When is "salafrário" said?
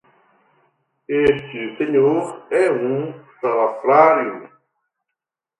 3.39-4.49